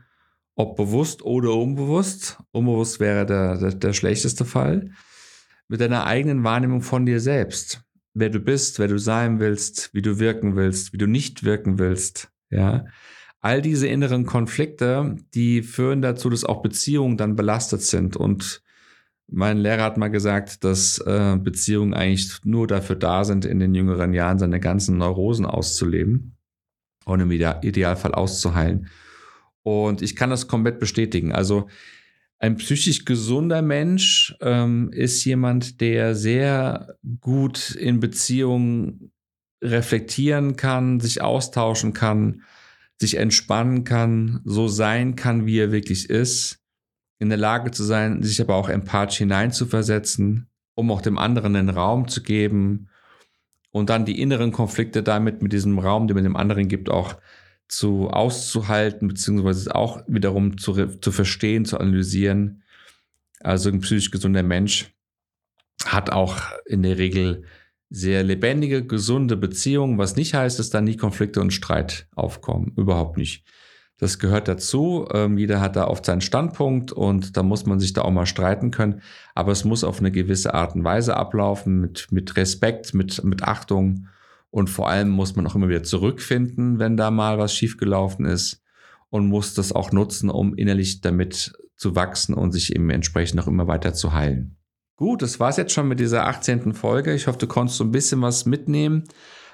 ob 0.55 0.75
bewusst 0.75 1.21
oder 1.21 1.53
unbewusst. 1.53 2.37
Unbewusst 2.51 2.99
wäre 2.99 3.25
der, 3.25 3.57
der, 3.57 3.73
der 3.75 3.93
schlechteste 3.93 4.43
Fall. 4.43 4.91
Mit 5.69 5.79
deiner 5.79 6.05
eigenen 6.05 6.43
Wahrnehmung 6.43 6.81
von 6.81 7.05
dir 7.05 7.21
selbst 7.21 7.81
wer 8.19 8.29
du 8.29 8.39
bist, 8.39 8.79
wer 8.79 8.88
du 8.88 8.97
sein 8.97 9.39
willst, 9.39 9.93
wie 9.93 10.01
du 10.01 10.19
wirken 10.19 10.55
willst, 10.55 10.93
wie 10.93 10.97
du 10.97 11.07
nicht 11.07 11.43
wirken 11.43 11.79
willst, 11.79 12.31
ja. 12.49 12.85
All 13.41 13.61
diese 13.61 13.88
inneren 13.88 14.25
Konflikte, 14.25 15.15
die 15.33 15.63
führen 15.63 16.01
dazu, 16.01 16.29
dass 16.29 16.43
auch 16.43 16.61
Beziehungen 16.61 17.15
dann 17.15 17.38
belastet 17.38 17.81
sind. 17.81 18.17
Und 18.17 18.61
mein 19.27 19.57
Lehrer 19.57 19.83
hat 19.83 19.97
mal 19.97 20.09
gesagt, 20.09 20.65
dass 20.65 20.97
äh, 20.99 21.38
Beziehungen 21.38 21.93
eigentlich 21.93 22.31
nur 22.43 22.67
dafür 22.67 22.97
da 22.97 23.23
sind, 23.23 23.45
in 23.45 23.59
den 23.59 23.73
jüngeren 23.73 24.13
Jahren 24.13 24.39
seine 24.39 24.59
ganzen 24.59 24.97
Neurosen 24.97 25.45
auszuleben 25.45 26.35
und 27.05 27.21
im 27.21 27.31
Idealfall 27.31 28.13
auszuheilen. 28.13 28.88
Und 29.63 30.01
ich 30.01 30.17
kann 30.17 30.29
das 30.29 30.49
komplett 30.49 30.79
bestätigen. 30.79 31.31
Also 31.31 31.69
ein 32.39 32.55
psychisch 32.55 33.03
gesunder 33.03 33.62
Mensch 33.62 34.36
ähm, 34.41 34.91
ist 34.93 35.24
jemand, 35.25 35.81
der 35.81 36.15
sehr 36.15 36.96
gut 37.19 37.72
in 37.72 38.00
Beziehungen 38.00 39.12
reflektieren 39.62 40.55
kann, 40.55 41.01
sich 41.01 41.22
austauschen 41.22 41.93
kann, 41.93 42.43
sich 42.98 43.15
entspannen 43.15 43.84
kann, 43.84 44.41
so 44.46 44.69
sein 44.69 45.15
kann, 45.15 45.46
wie 45.46 45.60
er 45.60 45.74
wirklich 45.74 46.10
ist, 46.10 46.60
in 47.19 47.27
der 47.27 47.38
Lage 47.38 47.72
zu 47.72 47.84
sein, 47.84 48.24
sich 48.24 48.41
aber 48.41 48.55
auch 48.55 48.69
empathisch 48.69 49.17
hineinzuversetzen, 49.17 50.48
um 50.75 50.91
auch 50.91 51.01
dem 51.01 51.17
anderen 51.17 51.58
einen 51.58 51.69
Raum 51.69 52.08
zu 52.08 52.24
geben 52.24 52.88
und 53.72 53.89
dann 53.89 54.05
die 54.05 54.22
inneren 54.22 54.53
Konflikte 54.53 55.03
damit 55.03 55.41
mit 55.41 55.51
diesem 55.51 55.77
Raum, 55.77 56.08
den 56.08 56.15
man 56.15 56.24
dem 56.24 56.38
anderen 56.38 56.69
gibt, 56.69 56.89
auch 56.89 57.15
zu 57.69 58.09
auszuhalten, 58.09 59.07
beziehungsweise 59.07 59.73
auch 59.73 60.01
wiederum 60.07 60.57
zu, 60.57 60.73
zu 60.88 61.11
verstehen, 61.11 61.65
zu 61.65 61.79
analysieren. 61.79 62.63
Also 63.39 63.69
ein 63.69 63.79
psychisch 63.79 64.11
gesunder 64.11 64.43
Mensch 64.43 64.91
hat 65.85 66.11
auch 66.11 66.38
in 66.65 66.83
der 66.83 66.97
Regel 66.97 67.43
sehr 67.89 68.23
lebendige, 68.23 68.85
gesunde 68.85 69.38
Beziehungen, 69.38 69.97
was 69.97 70.15
nicht 70.15 70.33
heißt, 70.33 70.59
dass 70.59 70.69
da 70.69 70.81
nie 70.81 70.97
Konflikte 70.97 71.41
und 71.41 71.51
Streit 71.51 72.07
aufkommen. 72.15 72.73
Überhaupt 72.75 73.17
nicht. 73.17 73.45
Das 73.97 74.17
gehört 74.17 74.47
dazu. 74.47 75.07
Ähm, 75.11 75.38
jeder 75.38 75.59
hat 75.59 75.75
da 75.75 75.88
oft 75.88 76.05
seinen 76.05 76.21
Standpunkt 76.21 76.91
und 76.91 77.35
da 77.35 77.43
muss 77.43 77.65
man 77.65 77.79
sich 77.79 77.93
da 77.93 78.01
auch 78.01 78.11
mal 78.11 78.25
streiten 78.25 78.71
können. 78.71 79.01
Aber 79.35 79.51
es 79.51 79.65
muss 79.65 79.83
auf 79.83 79.99
eine 79.99 80.11
gewisse 80.11 80.53
Art 80.53 80.75
und 80.75 80.83
Weise 80.83 81.17
ablaufen, 81.17 81.81
mit, 81.81 82.07
mit 82.11 82.35
Respekt, 82.35 82.93
mit, 82.93 83.23
mit 83.23 83.43
Achtung 83.43 84.07
und 84.51 84.69
vor 84.69 84.89
allem 84.89 85.09
muss 85.09 85.35
man 85.35 85.45
auch 85.47 85.55
immer 85.55 85.69
wieder 85.69 85.83
zurückfinden, 85.83 86.79
wenn 86.79 86.97
da 86.97 87.11
mal 87.11 87.37
was 87.37 87.53
schiefgelaufen 87.53 88.25
ist 88.25 88.61
und 89.09 89.27
muss 89.27 89.53
das 89.53 89.71
auch 89.71 89.91
nutzen, 89.91 90.29
um 90.29 90.55
innerlich 90.55 91.01
damit 91.01 91.53
zu 91.75 91.95
wachsen 91.95 92.33
und 92.33 92.51
sich 92.51 92.75
eben 92.75 92.89
entsprechend 92.89 93.37
noch 93.37 93.47
immer 93.47 93.67
weiter 93.67 93.93
zu 93.93 94.13
heilen. 94.13 94.57
Gut, 94.95 95.21
das 95.21 95.39
war's 95.39 95.57
jetzt 95.57 95.71
schon 95.71 95.87
mit 95.87 95.99
dieser 95.99 96.27
18. 96.27 96.73
Folge. 96.73 97.13
Ich 97.13 97.27
hoffe, 97.27 97.37
du 97.37 97.47
konntest 97.47 97.77
so 97.77 97.85
ein 97.85 97.91
bisschen 97.91 98.21
was 98.21 98.45
mitnehmen 98.45 99.05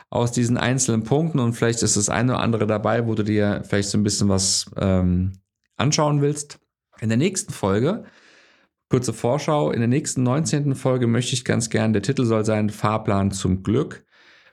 aus 0.10 0.32
diesen 0.32 0.58
einzelnen 0.58 1.04
Punkten 1.04 1.40
und 1.40 1.54
vielleicht 1.54 1.84
ist 1.84 1.98
das 1.98 2.10
eine 2.10 2.34
oder 2.34 2.42
andere 2.42 2.66
dabei, 2.66 3.06
wo 3.06 3.16
du 3.16 3.24
dir 3.24 3.64
vielleicht 3.68 3.90
so 3.90 3.98
ein 3.98 4.04
bisschen 4.04 4.30
was 4.30 4.72
ähm, 4.78 5.34
anschauen 5.76 6.22
willst. 6.22 6.60
In 7.00 7.10
der 7.10 7.18
nächsten 7.18 7.52
Folge, 7.52 8.06
kurze 8.90 9.14
Vorschau, 9.14 9.72
in 9.72 9.80
der 9.80 9.88
nächsten 9.88 10.24
19. 10.24 10.74
Folge 10.74 11.06
möchte 11.06 11.34
ich 11.34 11.44
ganz 11.44 11.70
gern, 11.70 11.94
der 11.94 12.02
Titel 12.02 12.24
soll 12.24 12.46
sein 12.46 12.70
Fahrplan 12.70 13.32
zum 13.32 13.62
Glück 13.62 14.06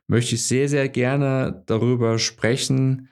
möchte 0.07 0.35
ich 0.35 0.43
sehr, 0.45 0.69
sehr 0.69 0.89
gerne 0.89 1.63
darüber 1.67 2.19
sprechen, 2.19 3.09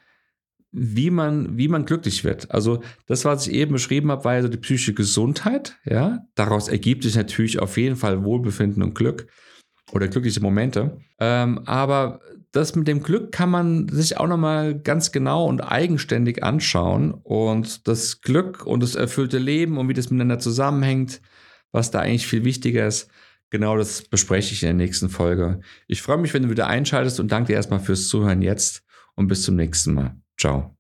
wie 0.72 1.10
man, 1.10 1.56
wie 1.58 1.68
man 1.68 1.84
glücklich 1.84 2.22
wird. 2.24 2.50
Also 2.52 2.82
das, 3.06 3.24
was 3.24 3.46
ich 3.46 3.54
eben 3.54 3.72
beschrieben 3.72 4.10
habe, 4.10 4.24
war 4.24 4.34
ja 4.34 4.42
so 4.42 4.48
die 4.48 4.58
psychische 4.58 4.94
Gesundheit. 4.94 5.76
Ja, 5.84 6.20
daraus 6.34 6.68
ergibt 6.68 7.02
sich 7.02 7.16
natürlich 7.16 7.58
auf 7.58 7.76
jeden 7.76 7.96
Fall 7.96 8.24
Wohlbefinden 8.24 8.82
und 8.82 8.94
Glück 8.94 9.26
oder 9.92 10.08
glückliche 10.08 10.40
Momente. 10.40 10.98
Ähm, 11.18 11.62
aber 11.66 12.20
das 12.52 12.74
mit 12.74 12.88
dem 12.88 13.02
Glück 13.02 13.32
kann 13.32 13.50
man 13.50 13.88
sich 13.88 14.16
auch 14.16 14.26
nochmal 14.26 14.78
ganz 14.78 15.12
genau 15.12 15.46
und 15.46 15.60
eigenständig 15.60 16.42
anschauen. 16.42 17.12
Und 17.12 17.86
das 17.86 18.20
Glück 18.20 18.66
und 18.66 18.82
das 18.82 18.94
erfüllte 18.94 19.38
Leben 19.38 19.78
und 19.78 19.88
wie 19.88 19.94
das 19.94 20.10
miteinander 20.10 20.38
zusammenhängt, 20.38 21.20
was 21.72 21.90
da 21.90 22.00
eigentlich 22.00 22.26
viel 22.26 22.44
wichtiger 22.44 22.86
ist, 22.86 23.08
Genau 23.50 23.76
das 23.76 24.02
bespreche 24.02 24.54
ich 24.54 24.62
in 24.62 24.68
der 24.68 24.74
nächsten 24.74 25.08
Folge. 25.08 25.60
Ich 25.88 26.02
freue 26.02 26.18
mich, 26.18 26.32
wenn 26.32 26.44
du 26.44 26.50
wieder 26.50 26.68
einschaltest 26.68 27.18
und 27.20 27.32
danke 27.32 27.48
dir 27.48 27.54
erstmal 27.54 27.80
fürs 27.80 28.08
Zuhören 28.08 28.42
jetzt 28.42 28.84
und 29.16 29.26
bis 29.26 29.42
zum 29.42 29.56
nächsten 29.56 29.94
Mal. 29.94 30.16
Ciao. 30.38 30.76